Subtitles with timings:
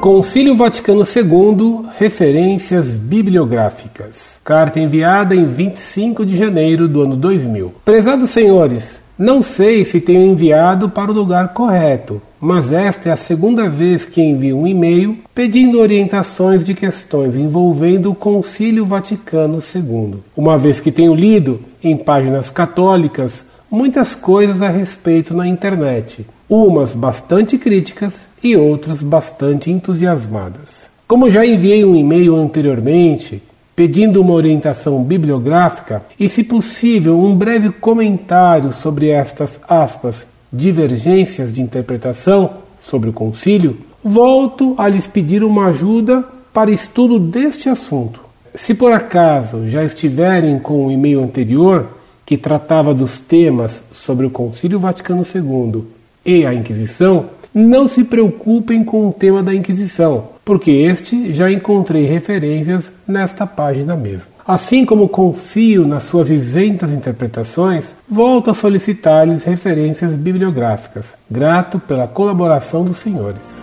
[0.00, 4.38] Concílio Vaticano II Referências Bibliográficas.
[4.42, 7.74] Carta enviada em 25 de janeiro do ano 2000.
[7.84, 13.16] Prezados senhores, não sei se tenho enviado para o lugar correto, mas esta é a
[13.16, 20.14] segunda vez que envio um e-mail pedindo orientações de questões envolvendo o Concílio Vaticano II,
[20.34, 26.96] uma vez que tenho lido em páginas católicas muitas coisas a respeito na internet, umas
[26.96, 30.90] bastante críticas e outras bastante entusiasmadas.
[31.06, 33.40] Como já enviei um e-mail anteriormente
[33.76, 41.62] pedindo uma orientação bibliográfica e, se possível, um breve comentário sobre estas aspas divergências de
[41.62, 42.50] interpretação
[42.82, 48.20] sobre o concílio, volto a lhes pedir uma ajuda para estudo deste assunto.
[48.56, 51.86] Se por acaso já estiverem com o e-mail anterior,
[52.26, 58.84] que tratava dos temas sobre o Concílio Vaticano II e a Inquisição, não se preocupem
[58.84, 64.30] com o tema da Inquisição, porque este já encontrei referências nesta página mesmo.
[64.46, 71.14] Assim como confio nas suas isentas interpretações, volto a solicitar-lhes referências bibliográficas.
[71.30, 73.62] Grato pela colaboração dos senhores.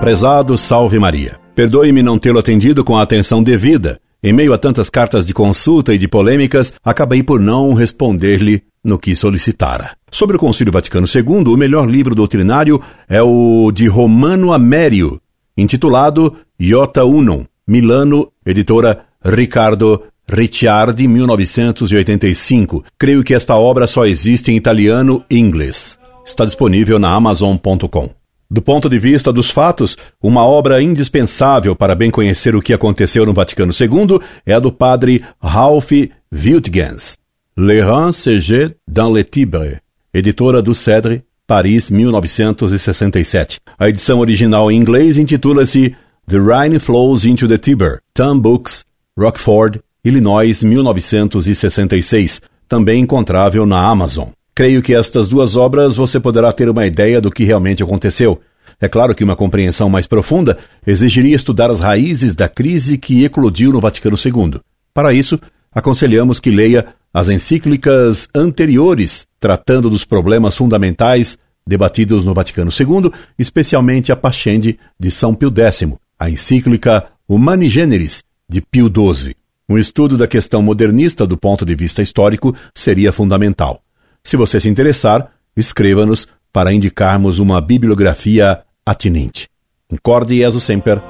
[0.00, 1.36] Prezado Salve Maria.
[1.54, 4.00] Perdoe-me não tê-lo atendido com a atenção devida.
[4.22, 8.98] Em meio a tantas cartas de consulta e de polêmicas, acabei por não responder-lhe no
[8.98, 9.96] que solicitara.
[10.10, 15.18] Sobre o Concílio Vaticano II, o melhor livro doutrinário é o de Romano Amério,
[15.56, 22.84] intitulado Iota Unum, Milano, editora Riccardo Ricciardi, 1985.
[22.98, 25.98] Creio que esta obra só existe em italiano e inglês.
[26.26, 28.19] Está disponível na Amazon.com.
[28.52, 33.24] Do ponto de vista dos fatos, uma obra indispensável para bem conhecer o que aconteceu
[33.24, 35.92] no Vaticano II é a do padre Ralph
[36.34, 37.16] Wiltgens,
[37.56, 39.78] Le Rhin CG dans le Tibre,
[40.12, 43.60] editora do Cedre, Paris, 1967.
[43.78, 45.94] A edição original em inglês intitula-se
[46.28, 48.84] The Rhine Flows into the Tiber, Thumb Books,
[49.16, 54.30] Rockford, Illinois, 1966, também encontrável na Amazon.
[54.60, 58.42] Creio que estas duas obras você poderá ter uma ideia do que realmente aconteceu.
[58.78, 63.72] É claro que uma compreensão mais profunda exigiria estudar as raízes da crise que eclodiu
[63.72, 64.60] no Vaticano II.
[64.92, 65.40] Para isso,
[65.72, 74.12] aconselhamos que leia as encíclicas anteriores tratando dos problemas fundamentais debatidos no Vaticano II, especialmente
[74.12, 75.88] a Pascendi de São Pio X,
[76.18, 79.34] a encíclica Humani Generis de Pio XII.
[79.66, 83.80] Um estudo da questão modernista do ponto de vista histórico seria fundamental.
[84.22, 89.48] Se você se interessar, escreva-nos para indicarmos uma bibliografia atinente.
[89.90, 91.02] Incorde Jesus Semper,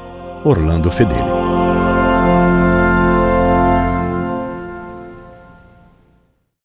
[0.44, 1.29] Orlando Fedeli.